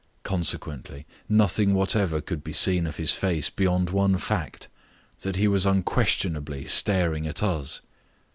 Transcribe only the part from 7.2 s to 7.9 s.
at us.